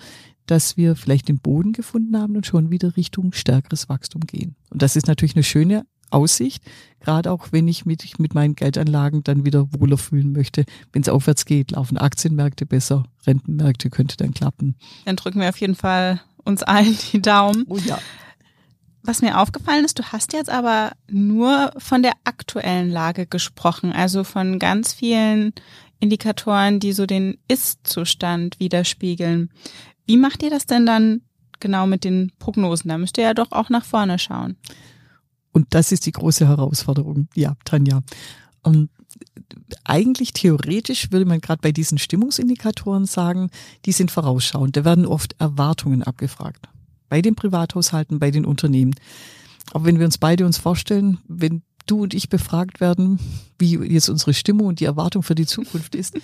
dass 0.46 0.76
wir 0.76 0.94
vielleicht 0.94 1.28
den 1.28 1.38
Boden 1.38 1.72
gefunden 1.72 2.16
haben 2.16 2.36
und 2.36 2.46
schon 2.46 2.70
wieder 2.70 2.96
Richtung 2.96 3.32
stärkeres 3.32 3.88
Wachstum 3.88 4.22
gehen. 4.22 4.54
Und 4.70 4.80
das 4.80 4.94
ist 4.94 5.08
natürlich 5.08 5.34
eine 5.34 5.42
schöne 5.42 5.84
Aussicht, 6.10 6.62
gerade 7.00 7.32
auch 7.32 7.48
wenn 7.50 7.66
ich 7.66 7.84
mit, 7.84 8.18
mit 8.18 8.34
meinen 8.34 8.54
Geldanlagen 8.54 9.24
dann 9.24 9.44
wieder 9.44 9.72
wohler 9.72 9.98
fühlen 9.98 10.32
möchte. 10.32 10.64
Wenn 10.92 11.02
es 11.02 11.08
aufwärts 11.08 11.46
geht, 11.46 11.72
laufen 11.72 11.98
Aktienmärkte 11.98 12.64
besser, 12.64 13.04
Rentenmärkte 13.26 13.90
könnte 13.90 14.16
dann 14.16 14.32
klappen. 14.32 14.76
Dann 15.04 15.16
drücken 15.16 15.40
wir 15.40 15.48
auf 15.48 15.56
jeden 15.56 15.74
Fall 15.74 16.20
uns 16.44 16.62
allen 16.62 16.96
die 17.12 17.22
Daumen. 17.22 17.64
Oh 17.68 17.78
ja. 17.78 17.98
Was 19.04 19.20
mir 19.20 19.40
aufgefallen 19.40 19.84
ist, 19.84 19.98
du 19.98 20.04
hast 20.04 20.32
jetzt 20.32 20.50
aber 20.50 20.92
nur 21.10 21.72
von 21.78 22.02
der 22.02 22.12
aktuellen 22.22 22.88
Lage 22.88 23.26
gesprochen, 23.26 23.92
also 23.92 24.22
von 24.22 24.60
ganz 24.60 24.92
vielen 24.92 25.54
Indikatoren, 26.02 26.80
die 26.80 26.92
so 26.92 27.06
den 27.06 27.38
Ist-Zustand 27.46 28.58
widerspiegeln. 28.58 29.50
Wie 30.04 30.16
macht 30.16 30.42
ihr 30.42 30.50
das 30.50 30.66
denn 30.66 30.84
dann 30.84 31.20
genau 31.60 31.86
mit 31.86 32.02
den 32.02 32.32
Prognosen? 32.40 32.88
Da 32.88 32.98
müsst 32.98 33.18
ihr 33.18 33.24
ja 33.24 33.34
doch 33.34 33.52
auch 33.52 33.70
nach 33.70 33.84
vorne 33.84 34.18
schauen. 34.18 34.56
Und 35.52 35.68
das 35.70 35.92
ist 35.92 36.04
die 36.06 36.12
große 36.12 36.48
Herausforderung. 36.48 37.28
Ja, 37.36 37.54
Tanja. 37.64 38.02
Und 38.62 38.76
ähm, 38.76 38.88
eigentlich 39.84 40.32
theoretisch 40.32 41.12
würde 41.12 41.24
man 41.24 41.40
gerade 41.40 41.60
bei 41.62 41.70
diesen 41.70 41.98
Stimmungsindikatoren 41.98 43.04
sagen, 43.04 43.50
die 43.84 43.92
sind 43.92 44.10
vorausschauend. 44.10 44.76
Da 44.76 44.84
werden 44.84 45.06
oft 45.06 45.36
Erwartungen 45.38 46.02
abgefragt. 46.02 46.68
Bei 47.08 47.22
den 47.22 47.36
Privathaushalten, 47.36 48.18
bei 48.18 48.32
den 48.32 48.44
Unternehmen. 48.44 48.94
Aber 49.72 49.84
wenn 49.84 50.00
wir 50.00 50.06
uns 50.06 50.18
beide 50.18 50.46
uns 50.46 50.58
vorstellen, 50.58 51.18
wenn 51.28 51.62
du 51.86 52.02
und 52.02 52.14
ich 52.14 52.28
befragt 52.28 52.80
werden, 52.80 53.18
wie 53.58 53.76
jetzt 53.76 54.08
unsere 54.08 54.34
Stimmung 54.34 54.68
und 54.68 54.80
die 54.80 54.84
Erwartung 54.84 55.22
für 55.22 55.34
die 55.34 55.46
Zukunft 55.46 55.94
ist, 55.94 56.16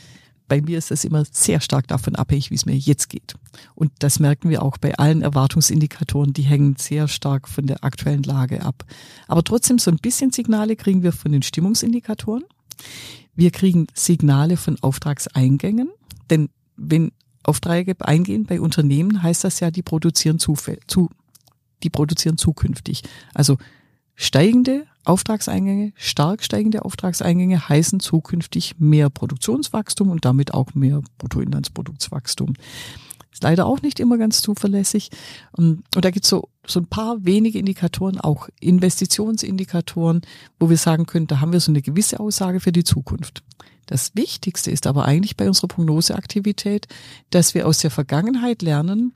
bei 0.48 0.62
mir 0.62 0.78
ist 0.78 0.90
das 0.90 1.04
immer 1.04 1.24
sehr 1.30 1.60
stark 1.60 1.86
davon 1.88 2.16
abhängig, 2.16 2.50
wie 2.50 2.54
es 2.54 2.64
mir 2.64 2.74
jetzt 2.74 3.10
geht. 3.10 3.34
Und 3.74 3.92
das 3.98 4.18
merken 4.18 4.48
wir 4.48 4.62
auch 4.62 4.78
bei 4.78 4.94
allen 4.94 5.20
Erwartungsindikatoren, 5.20 6.32
die 6.32 6.42
hängen 6.42 6.76
sehr 6.76 7.06
stark 7.06 7.48
von 7.48 7.66
der 7.66 7.84
aktuellen 7.84 8.22
Lage 8.22 8.64
ab. 8.64 8.84
Aber 9.26 9.44
trotzdem 9.44 9.78
so 9.78 9.90
ein 9.90 9.98
bisschen 9.98 10.32
Signale 10.32 10.74
kriegen 10.74 11.02
wir 11.02 11.12
von 11.12 11.32
den 11.32 11.42
Stimmungsindikatoren. 11.42 12.44
Wir 13.36 13.50
kriegen 13.50 13.86
Signale 13.92 14.56
von 14.56 14.78
Auftragseingängen, 14.80 15.90
denn 16.30 16.48
wenn 16.76 17.12
Aufträge 17.42 17.94
eingehen 18.00 18.46
bei 18.46 18.60
Unternehmen, 18.60 19.22
heißt 19.22 19.44
das 19.44 19.60
ja, 19.60 19.70
die 19.70 19.82
produzieren 19.82 20.38
zu, 20.38 20.56
die 21.82 21.90
produzieren 21.90 22.38
zukünftig. 22.38 23.02
Also 23.34 23.58
steigende 24.18 24.84
Auftragseingänge, 25.04 25.92
stark 25.94 26.42
steigende 26.42 26.84
Auftragseingänge 26.84 27.68
heißen 27.68 28.00
zukünftig 28.00 28.74
mehr 28.78 29.10
Produktionswachstum 29.10 30.10
und 30.10 30.24
damit 30.24 30.52
auch 30.52 30.74
mehr 30.74 31.02
Bruttoinlandsproduktswachstum. 31.18 32.54
Ist 33.32 33.44
leider 33.44 33.66
auch 33.66 33.80
nicht 33.80 34.00
immer 34.00 34.18
ganz 34.18 34.42
zuverlässig. 34.42 35.10
Und 35.52 35.84
da 35.92 36.10
gibt 36.10 36.24
es 36.24 36.30
so, 36.30 36.48
so 36.66 36.80
ein 36.80 36.86
paar 36.86 37.24
wenige 37.24 37.60
Indikatoren, 37.60 38.20
auch 38.20 38.48
Investitionsindikatoren, 38.60 40.22
wo 40.58 40.68
wir 40.68 40.76
sagen 40.76 41.06
können, 41.06 41.28
da 41.28 41.40
haben 41.40 41.52
wir 41.52 41.60
so 41.60 41.70
eine 41.70 41.80
gewisse 41.80 42.18
Aussage 42.18 42.58
für 42.58 42.72
die 42.72 42.84
Zukunft. 42.84 43.44
Das 43.86 44.16
Wichtigste 44.16 44.72
ist 44.72 44.88
aber 44.88 45.04
eigentlich 45.04 45.36
bei 45.36 45.46
unserer 45.46 45.68
Prognoseaktivität, 45.68 46.88
dass 47.30 47.54
wir 47.54 47.68
aus 47.68 47.78
der 47.78 47.92
Vergangenheit 47.92 48.62
lernen, 48.62 49.14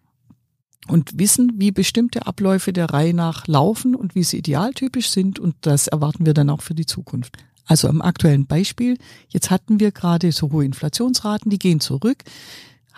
und 0.88 1.18
wissen, 1.18 1.52
wie 1.56 1.70
bestimmte 1.70 2.26
Abläufe 2.26 2.72
der 2.72 2.90
Reihe 2.90 3.14
nach 3.14 3.46
laufen 3.46 3.94
und 3.94 4.14
wie 4.14 4.24
sie 4.24 4.38
idealtypisch 4.38 5.10
sind 5.10 5.38
und 5.38 5.54
das 5.60 5.86
erwarten 5.86 6.26
wir 6.26 6.34
dann 6.34 6.50
auch 6.50 6.62
für 6.62 6.74
die 6.74 6.86
Zukunft. 6.86 7.36
Also 7.66 7.88
am 7.88 8.02
aktuellen 8.02 8.46
Beispiel, 8.46 8.98
jetzt 9.28 9.50
hatten 9.50 9.78
wir 9.78 9.92
gerade 9.92 10.32
so 10.32 10.50
hohe 10.50 10.64
Inflationsraten, 10.64 11.50
die 11.50 11.58
gehen 11.58 11.80
zurück. 11.80 12.24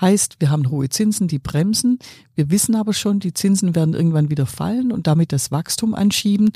Heißt, 0.00 0.36
wir 0.40 0.50
haben 0.50 0.70
hohe 0.70 0.88
Zinsen, 0.88 1.28
die 1.28 1.38
bremsen. 1.38 1.98
Wir 2.34 2.50
wissen 2.50 2.74
aber 2.74 2.94
schon, 2.94 3.20
die 3.20 3.34
Zinsen 3.34 3.74
werden 3.74 3.94
irgendwann 3.94 4.30
wieder 4.30 4.46
fallen 4.46 4.90
und 4.90 5.06
damit 5.06 5.32
das 5.32 5.52
Wachstum 5.52 5.94
anschieben. 5.94 6.50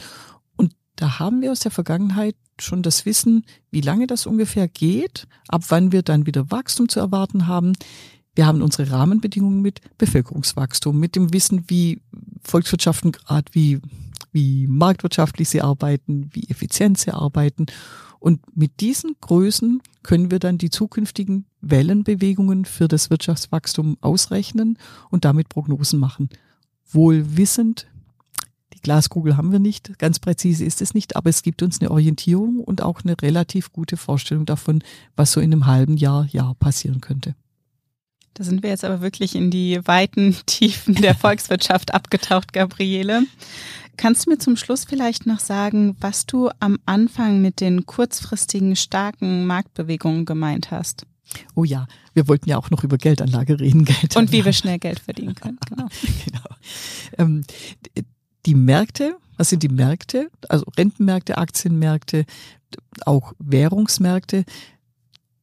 Und 0.56 0.72
da 0.96 1.18
haben 1.18 1.42
wir 1.42 1.52
aus 1.52 1.60
der 1.60 1.70
Vergangenheit 1.70 2.34
schon 2.58 2.82
das 2.82 3.06
Wissen, 3.06 3.44
wie 3.70 3.80
lange 3.80 4.06
das 4.06 4.26
ungefähr 4.26 4.66
geht, 4.66 5.28
ab 5.46 5.62
wann 5.68 5.92
wir 5.92 6.02
dann 6.02 6.26
wieder 6.26 6.50
Wachstum 6.50 6.88
zu 6.88 6.98
erwarten 6.98 7.46
haben. 7.46 7.74
Wir 8.38 8.46
haben 8.46 8.62
unsere 8.62 8.88
Rahmenbedingungen 8.92 9.62
mit 9.62 9.80
Bevölkerungswachstum, 9.98 10.96
mit 10.96 11.16
dem 11.16 11.32
Wissen, 11.32 11.64
wie 11.66 12.00
Volkswirtschaften 12.44 13.10
gerade, 13.10 13.46
wie, 13.50 13.80
wie 14.30 14.68
marktwirtschaftlich 14.68 15.48
sie 15.48 15.60
arbeiten, 15.60 16.30
wie 16.32 16.48
effizient 16.48 16.98
sie 16.98 17.10
arbeiten. 17.10 17.66
Und 18.20 18.56
mit 18.56 18.78
diesen 18.78 19.16
Größen 19.20 19.82
können 20.04 20.30
wir 20.30 20.38
dann 20.38 20.56
die 20.56 20.70
zukünftigen 20.70 21.46
Wellenbewegungen 21.62 22.64
für 22.64 22.86
das 22.86 23.10
Wirtschaftswachstum 23.10 23.96
ausrechnen 24.02 24.78
und 25.10 25.24
damit 25.24 25.48
Prognosen 25.48 25.98
machen. 25.98 26.28
Wohl 26.86 27.36
wissend, 27.36 27.88
die 28.72 28.80
Glaskugel 28.80 29.36
haben 29.36 29.50
wir 29.50 29.58
nicht, 29.58 29.98
ganz 29.98 30.20
präzise 30.20 30.64
ist 30.64 30.80
es 30.80 30.94
nicht, 30.94 31.16
aber 31.16 31.28
es 31.28 31.42
gibt 31.42 31.60
uns 31.60 31.80
eine 31.80 31.90
Orientierung 31.90 32.60
und 32.60 32.82
auch 32.82 33.00
eine 33.02 33.20
relativ 33.20 33.72
gute 33.72 33.96
Vorstellung 33.96 34.46
davon, 34.46 34.84
was 35.16 35.32
so 35.32 35.40
in 35.40 35.52
einem 35.52 35.66
halben 35.66 35.96
Jahr, 35.96 36.24
Jahr 36.26 36.54
passieren 36.54 37.00
könnte. 37.00 37.34
Da 38.38 38.44
sind 38.44 38.62
wir 38.62 38.70
jetzt 38.70 38.84
aber 38.84 39.00
wirklich 39.00 39.34
in 39.34 39.50
die 39.50 39.80
weiten 39.84 40.36
Tiefen 40.46 40.94
der 40.94 41.14
Volkswirtschaft 41.16 41.92
abgetaucht, 41.92 42.52
Gabriele. 42.52 43.24
Kannst 43.96 44.26
du 44.26 44.30
mir 44.30 44.38
zum 44.38 44.56
Schluss 44.56 44.84
vielleicht 44.84 45.26
noch 45.26 45.40
sagen, 45.40 45.96
was 46.00 46.24
du 46.24 46.48
am 46.60 46.78
Anfang 46.86 47.42
mit 47.42 47.60
den 47.60 47.84
kurzfristigen 47.84 48.76
starken 48.76 49.44
Marktbewegungen 49.46 50.24
gemeint 50.24 50.70
hast? 50.70 51.04
Oh 51.56 51.64
ja, 51.64 51.88
wir 52.14 52.28
wollten 52.28 52.48
ja 52.48 52.58
auch 52.58 52.70
noch 52.70 52.84
über 52.84 52.96
Geldanlage 52.96 53.58
reden. 53.58 53.84
Geldanlage. 53.84 54.18
Und 54.20 54.30
wie 54.30 54.44
wir 54.44 54.52
schnell 54.52 54.78
Geld 54.78 55.00
verdienen 55.00 55.34
können. 55.34 55.58
Genau. 55.68 55.88
genau. 56.24 56.44
Ähm, 57.18 57.42
die 58.46 58.54
Märkte, 58.54 59.16
was 59.36 59.50
sind 59.50 59.64
die 59.64 59.68
Märkte? 59.68 60.30
Also 60.48 60.64
Rentenmärkte, 60.76 61.36
Aktienmärkte, 61.36 62.24
auch 63.04 63.32
Währungsmärkte 63.40 64.44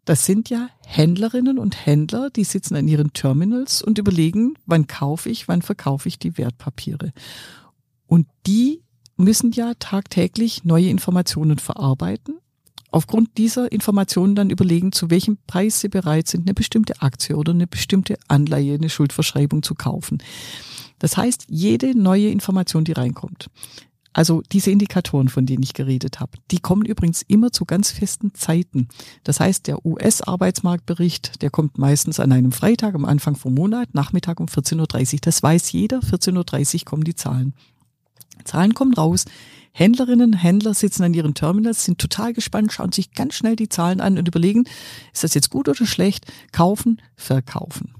das 0.05 0.25
sind 0.25 0.49
ja 0.49 0.69
Händlerinnen 0.85 1.57
und 1.57 1.85
Händler, 1.85 2.29
die 2.29 2.43
sitzen 2.43 2.75
an 2.75 2.87
ihren 2.87 3.13
Terminals 3.13 3.81
und 3.81 3.97
überlegen, 3.97 4.53
wann 4.65 4.87
kaufe 4.87 5.29
ich, 5.29 5.47
wann 5.47 5.61
verkaufe 5.61 6.07
ich 6.07 6.19
die 6.19 6.37
Wertpapiere. 6.37 7.11
Und 8.05 8.27
die 8.45 8.83
müssen 9.17 9.51
ja 9.51 9.73
tagtäglich 9.79 10.63
neue 10.63 10.89
Informationen 10.89 11.57
verarbeiten. 11.57 12.37
Aufgrund 12.91 13.37
dieser 13.37 13.71
Informationen 13.71 14.35
dann 14.35 14.49
überlegen, 14.49 14.91
zu 14.91 15.09
welchem 15.09 15.37
Preis 15.47 15.81
sie 15.81 15.89
bereit 15.89 16.27
sind, 16.27 16.47
eine 16.47 16.53
bestimmte 16.53 17.01
Aktie 17.01 17.35
oder 17.35 17.51
eine 17.51 17.67
bestimmte 17.67 18.17
Anleihe, 18.27 18.75
eine 18.75 18.89
Schuldverschreibung 18.89 19.63
zu 19.63 19.75
kaufen. 19.75 20.19
Das 20.99 21.17
heißt, 21.17 21.45
jede 21.49 21.97
neue 21.97 22.29
Information, 22.29 22.85
die 22.85 22.93
reinkommt, 22.93 23.49
also 24.15 24.41
diese 24.49 24.71
Indikatoren, 24.71 25.27
von 25.27 25.45
denen 25.45 25.61
ich 25.61 25.73
geredet 25.73 26.21
habe, 26.21 26.37
die 26.49 26.59
kommen 26.59 26.85
übrigens 26.85 27.21
immer 27.21 27.51
zu 27.51 27.65
ganz 27.65 27.91
festen 27.91 28.33
Zeiten. 28.33 28.87
Das 29.25 29.41
heißt, 29.41 29.67
der 29.67 29.85
US-Arbeitsmarktbericht, 29.85 31.41
der 31.41 31.49
kommt 31.49 31.77
meistens 31.77 32.21
an 32.21 32.31
einem 32.31 32.53
Freitag 32.53 32.95
am 32.95 33.03
Anfang 33.03 33.35
vom 33.35 33.53
Monat, 33.53 33.93
Nachmittag 33.93 34.39
um 34.39 34.45
14.30 34.45 35.15
Uhr. 35.15 35.19
Das 35.21 35.43
weiß 35.43 35.69
jeder, 35.73 35.99
14.30 35.99 36.75
Uhr 36.75 36.85
kommen 36.85 37.03
die 37.03 37.15
Zahlen. 37.15 37.55
Zahlen 38.45 38.73
kommen 38.73 38.93
raus. 38.93 39.25
Händlerinnen, 39.73 40.31
Händler 40.31 40.73
sitzen 40.73 41.03
an 41.03 41.13
ihren 41.13 41.33
Terminals, 41.33 41.83
sind 41.83 41.99
total 41.99 42.31
gespannt, 42.31 42.71
schauen 42.71 42.93
sich 42.93 43.11
ganz 43.11 43.33
schnell 43.33 43.57
die 43.57 43.67
Zahlen 43.67 43.99
an 43.99 44.17
und 44.17 44.29
überlegen, 44.29 44.63
ist 45.11 45.25
das 45.25 45.33
jetzt 45.33 45.49
gut 45.49 45.67
oder 45.67 45.85
schlecht? 45.85 46.25
Kaufen, 46.53 47.01
verkaufen. 47.17 47.93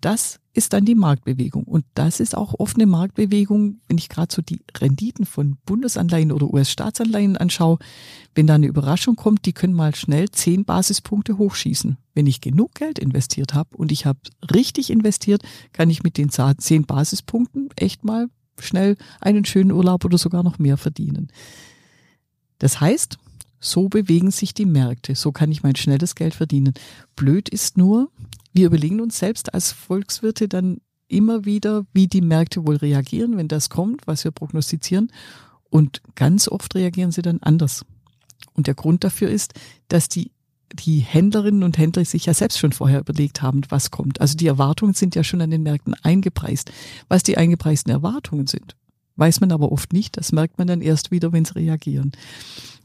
Das 0.00 0.40
ist 0.52 0.72
dann 0.72 0.84
die 0.84 0.94
Marktbewegung. 0.94 1.64
Und 1.64 1.84
das 1.94 2.20
ist 2.20 2.36
auch 2.36 2.54
offene 2.58 2.86
Marktbewegung, 2.86 3.80
wenn 3.86 3.98
ich 3.98 4.08
gerade 4.08 4.34
so 4.34 4.42
die 4.42 4.60
Renditen 4.76 5.26
von 5.26 5.58
Bundesanleihen 5.66 6.32
oder 6.32 6.52
US-Staatsanleihen 6.52 7.36
anschaue. 7.36 7.78
Wenn 8.34 8.46
da 8.46 8.54
eine 8.54 8.66
Überraschung 8.66 9.16
kommt, 9.16 9.46
die 9.46 9.52
können 9.52 9.74
mal 9.74 9.94
schnell 9.94 10.30
zehn 10.30 10.64
Basispunkte 10.64 11.38
hochschießen. 11.38 11.98
Wenn 12.14 12.26
ich 12.26 12.40
genug 12.40 12.74
Geld 12.74 12.98
investiert 12.98 13.54
habe 13.54 13.76
und 13.76 13.92
ich 13.92 14.06
habe 14.06 14.18
richtig 14.54 14.90
investiert, 14.90 15.42
kann 15.72 15.90
ich 15.90 16.02
mit 16.02 16.16
den 16.16 16.30
zehn 16.30 16.84
Basispunkten 16.84 17.68
echt 17.76 18.04
mal 18.04 18.28
schnell 18.58 18.96
einen 19.20 19.44
schönen 19.44 19.72
Urlaub 19.72 20.04
oder 20.04 20.18
sogar 20.18 20.42
noch 20.42 20.58
mehr 20.58 20.76
verdienen. 20.76 21.28
Das 22.58 22.80
heißt, 22.80 23.18
so 23.60 23.88
bewegen 23.88 24.30
sich 24.30 24.54
die 24.54 24.66
Märkte. 24.66 25.14
So 25.14 25.32
kann 25.32 25.52
ich 25.52 25.62
mein 25.62 25.76
schnelles 25.76 26.14
Geld 26.14 26.34
verdienen. 26.34 26.74
Blöd 27.14 27.48
ist 27.48 27.76
nur, 27.76 28.10
wir 28.52 28.66
überlegen 28.66 29.00
uns 29.00 29.18
selbst 29.18 29.54
als 29.54 29.72
Volkswirte 29.72 30.48
dann 30.48 30.78
immer 31.08 31.44
wieder, 31.44 31.84
wie 31.92 32.06
die 32.06 32.20
Märkte 32.20 32.66
wohl 32.66 32.76
reagieren, 32.76 33.36
wenn 33.36 33.48
das 33.48 33.68
kommt, 33.68 34.06
was 34.06 34.24
wir 34.24 34.30
prognostizieren. 34.30 35.12
Und 35.68 36.02
ganz 36.14 36.48
oft 36.48 36.74
reagieren 36.74 37.12
sie 37.12 37.22
dann 37.22 37.40
anders. 37.42 37.84
Und 38.54 38.66
der 38.66 38.74
Grund 38.74 39.04
dafür 39.04 39.28
ist, 39.28 39.54
dass 39.88 40.08
die, 40.08 40.32
die 40.72 41.00
Händlerinnen 41.00 41.62
und 41.62 41.78
Händler 41.78 42.04
sich 42.04 42.26
ja 42.26 42.34
selbst 42.34 42.58
schon 42.58 42.72
vorher 42.72 43.00
überlegt 43.00 43.42
haben, 43.42 43.62
was 43.68 43.90
kommt. 43.90 44.20
Also 44.20 44.36
die 44.36 44.46
Erwartungen 44.46 44.94
sind 44.94 45.14
ja 45.14 45.24
schon 45.24 45.40
an 45.40 45.50
den 45.50 45.62
Märkten 45.62 45.94
eingepreist. 46.02 46.70
Was 47.08 47.22
die 47.22 47.36
eingepreisten 47.36 47.92
Erwartungen 47.92 48.46
sind, 48.46 48.76
weiß 49.16 49.40
man 49.40 49.52
aber 49.52 49.72
oft 49.72 49.92
nicht. 49.92 50.16
Das 50.16 50.32
merkt 50.32 50.58
man 50.58 50.66
dann 50.66 50.80
erst 50.80 51.10
wieder, 51.10 51.32
wenn 51.32 51.44
sie 51.44 51.54
reagieren. 51.54 52.12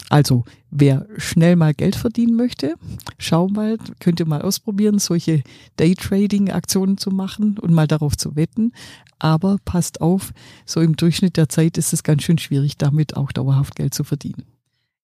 Also, 0.10 0.44
wer 0.70 1.08
schnell 1.18 1.56
mal 1.56 1.74
Geld 1.74 1.96
verdienen 1.96 2.36
möchte, 2.36 2.76
schau 3.18 3.48
mal, 3.48 3.78
könnt 4.00 4.20
ihr 4.20 4.28
mal 4.28 4.42
ausprobieren, 4.42 5.00
solche 5.00 5.42
Daytrading-Aktionen 5.78 6.98
zu 6.98 7.10
machen 7.10 7.58
und 7.60 7.74
mal 7.74 7.88
darauf 7.88 8.16
zu 8.16 8.36
wetten. 8.36 8.72
Aber 9.18 9.58
passt 9.66 10.02
auf, 10.02 10.32
so 10.66 10.82
im 10.82 10.96
Durchschnitt 10.96 11.38
der 11.38 11.50
Zeit 11.50 11.78
ist 11.78 11.94
es 11.94 12.04
ganz 12.04 12.24
schön 12.24 12.38
schwierig, 12.38 12.78
damit 12.78 13.18
auch 13.18 13.32
dauerhaft 13.32 13.76
Geld 13.76 13.94
zu 13.94 14.04
verdienen. 14.04 14.44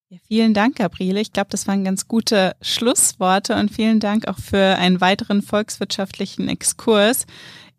Ja, 0.09 0.17
vielen 0.27 0.53
Dank, 0.53 0.75
Gabriele. 0.75 1.21
Ich 1.21 1.31
glaube, 1.31 1.49
das 1.49 1.67
waren 1.67 1.85
ganz 1.85 2.07
gute 2.07 2.55
Schlussworte 2.61 3.55
und 3.55 3.71
vielen 3.71 4.01
Dank 4.01 4.27
auch 4.27 4.39
für 4.39 4.75
einen 4.75 4.99
weiteren 4.99 5.41
volkswirtschaftlichen 5.41 6.49
Exkurs. 6.49 7.25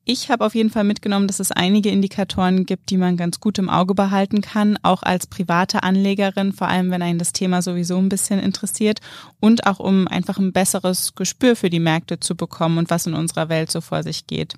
Ich 0.05 0.31
habe 0.31 0.45
auf 0.45 0.57
jeden 0.57 0.71
Fall 0.71 0.83
mitgenommen, 0.83 1.29
dass 1.29 1.39
es 1.39 1.53
einige 1.53 1.89
Indikatoren 1.91 2.67
gibt, 2.67 2.91
die 2.91 2.97
man 2.97 3.17
ganz 3.17 3.39
gut 3.39 3.59
im 3.59 3.71
Auge 3.71 3.95
behalten 3.95 4.41
kann, 4.41 4.77
auch 4.83 5.05
als 5.05 5.29
private 5.29 5.85
Anlegerin, 5.85 6.53
vor 6.53 6.67
allem 6.67 6.91
wenn 6.91 7.03
einen 7.03 7.21
das 7.21 7.33
Thema 7.33 7.63
sowieso 7.63 7.99
ein 7.99 8.09
bisschen 8.09 8.41
interessiert 8.41 9.01
und 9.39 9.65
auch 9.67 9.79
um 9.79 10.09
einfach 10.09 10.39
ein 10.39 10.53
besseres 10.53 11.15
Gespür 11.15 11.55
für 11.55 11.71
die 11.71 11.79
Märkte 11.79 12.19
zu 12.19 12.35
bekommen 12.35 12.79
und 12.79 12.91
was 12.91 13.07
in 13.07 13.15
unserer 13.15 13.49
Welt 13.49 13.71
so 13.71 13.81
vor 13.81 14.03
sich 14.03 14.27
geht. 14.27 14.55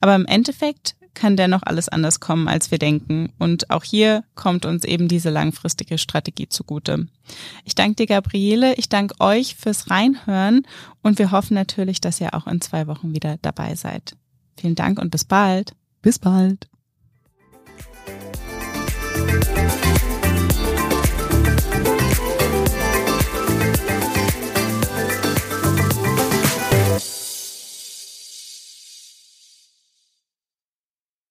Aber 0.00 0.14
im 0.14 0.24
Endeffekt 0.24 0.96
kann 1.12 1.36
dennoch 1.36 1.62
alles 1.64 1.88
anders 1.88 2.20
kommen, 2.20 2.48
als 2.48 2.70
wir 2.70 2.78
denken. 2.78 3.32
Und 3.38 3.70
auch 3.70 3.84
hier 3.84 4.24
kommt 4.34 4.64
uns 4.64 4.84
eben 4.84 5.08
diese 5.08 5.30
langfristige 5.30 5.98
Strategie 5.98 6.48
zugute. 6.48 7.08
Ich 7.64 7.74
danke 7.74 7.96
dir, 7.96 8.06
Gabriele. 8.06 8.74
Ich 8.76 8.88
danke 8.88 9.14
euch 9.18 9.56
fürs 9.56 9.90
Reinhören 9.90 10.66
und 11.02 11.18
wir 11.18 11.32
hoffen 11.32 11.54
natürlich, 11.54 12.00
dass 12.00 12.20
ihr 12.20 12.34
auch 12.34 12.46
in 12.46 12.60
zwei 12.60 12.86
Wochen 12.86 13.14
wieder 13.14 13.36
dabei 13.42 13.74
seid. 13.74 14.14
Vielen 14.58 14.74
Dank 14.74 14.98
und 14.98 15.10
bis 15.10 15.24
bald. 15.24 15.74
Bis 16.02 16.18
bald. 16.18 16.68